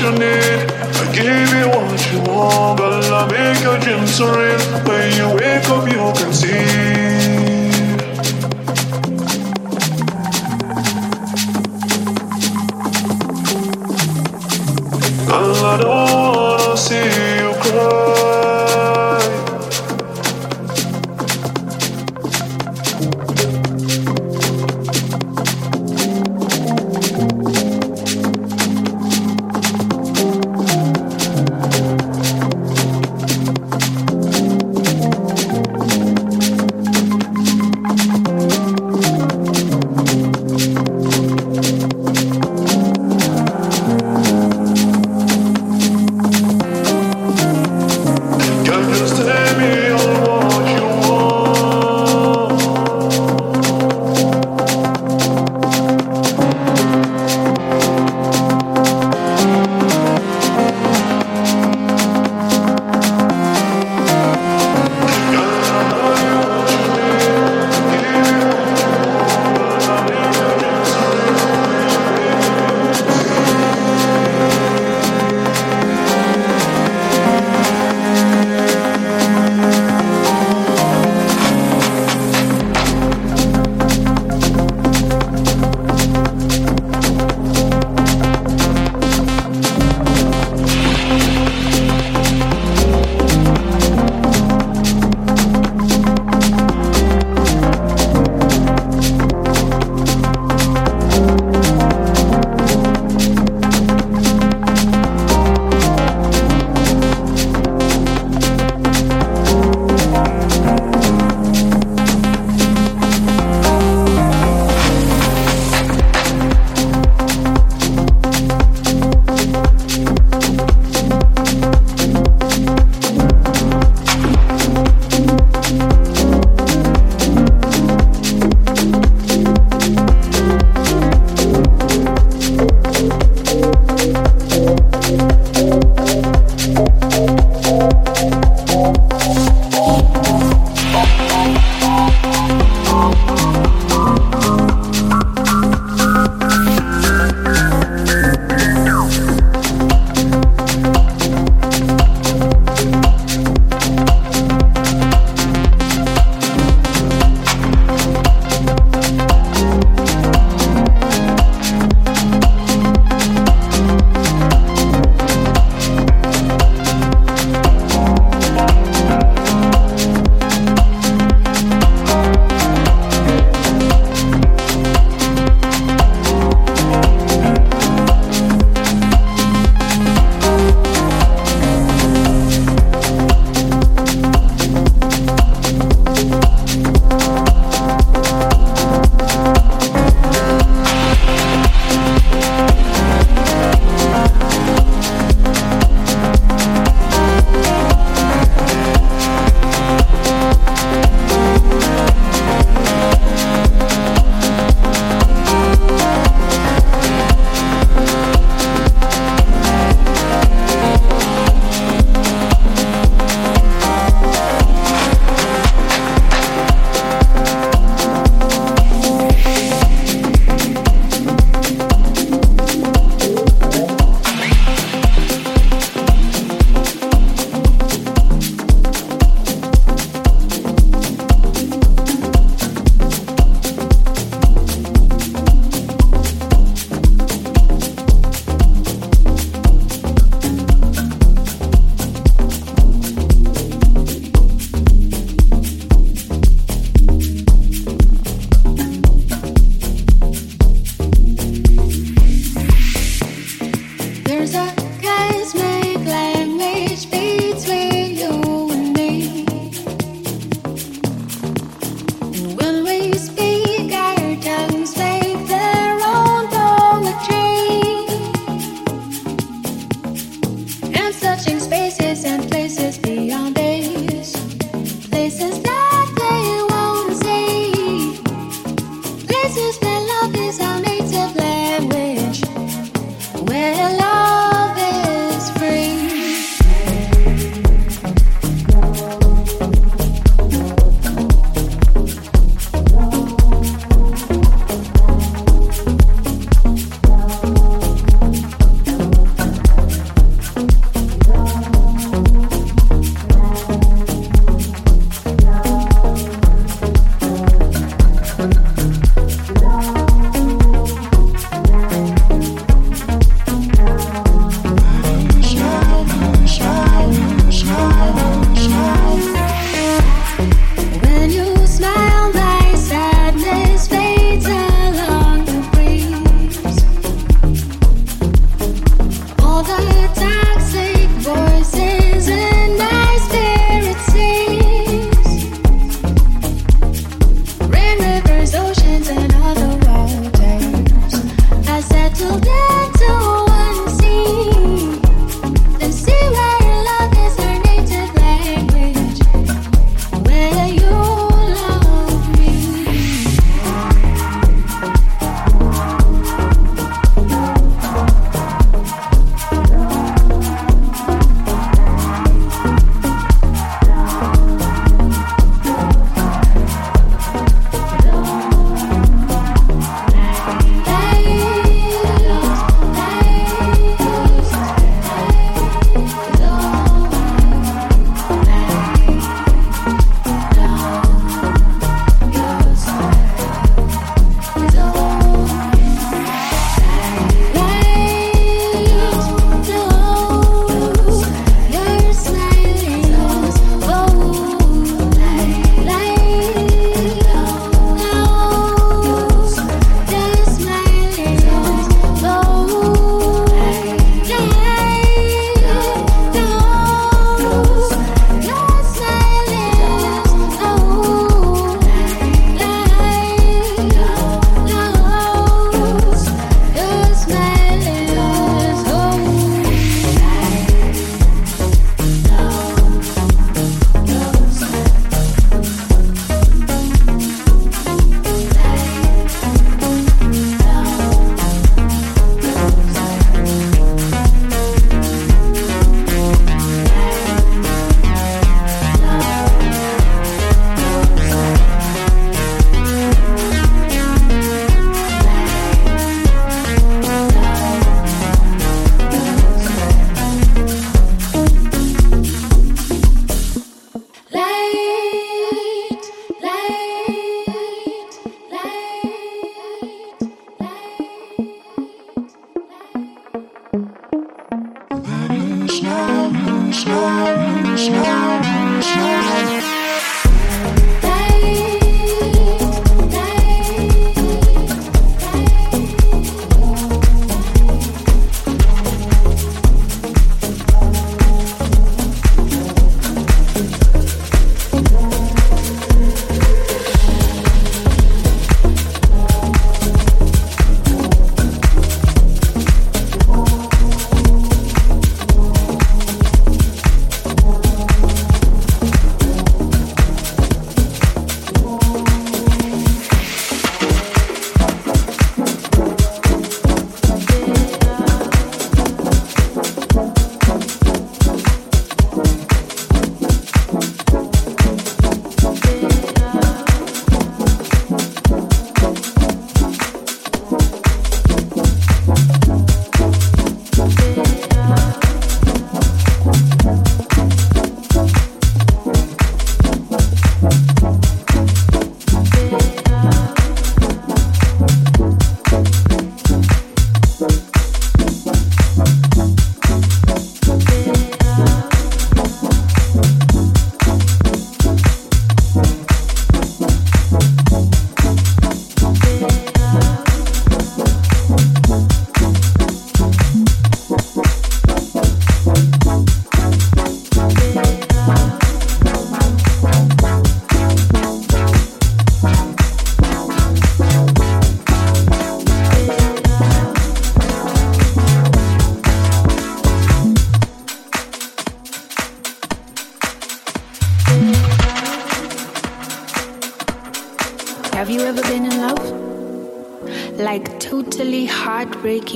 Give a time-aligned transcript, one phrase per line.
[0.00, 0.70] you need.
[0.72, 2.78] I give you what you want.
[2.78, 4.58] Girl, I make your dreams real.
[4.86, 7.25] When you wake up, you can see.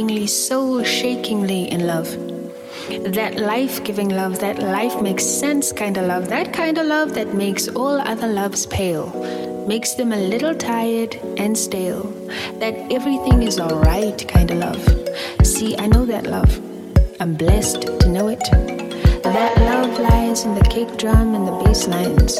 [0.00, 2.08] Heartbreakingly, soul shakingly in love.
[3.12, 7.12] That life giving love, that life makes sense kind of love, that kind of love
[7.14, 9.10] that makes all other loves pale,
[9.68, 12.04] makes them a little tired and stale.
[12.60, 15.46] That everything is alright kind of love.
[15.46, 16.50] See, I know that love.
[17.20, 18.44] I'm blessed to know it.
[19.22, 22.36] That love lies in the kick drum and the bass lines.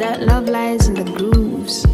[0.00, 1.84] That love lies in the grooves.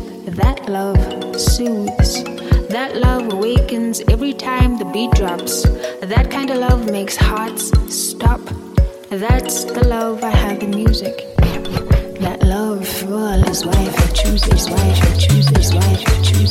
[0.41, 0.97] That love
[1.39, 2.42] soothes.
[2.73, 5.65] That love awakens every time the beat drops.
[6.01, 8.41] That kind of love makes hearts stop.
[9.11, 11.37] That's the love I have in music.
[12.25, 16.43] That love, well, is why I choose this, why I choose this, why I choose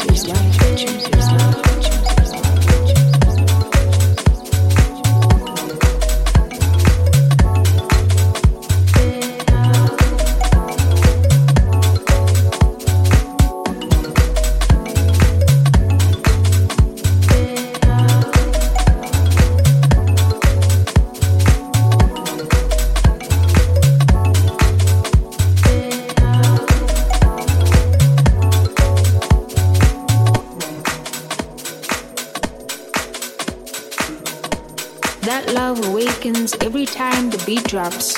[37.55, 38.15] beat drops,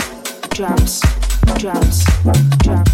[0.50, 1.02] drops,
[1.58, 2.06] drops,
[2.60, 2.93] drops.